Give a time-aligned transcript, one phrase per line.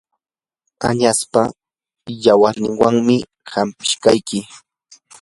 [0.89, 1.41] añaspa
[2.23, 3.17] yawarninwanmi
[3.53, 4.39] hanpishayki.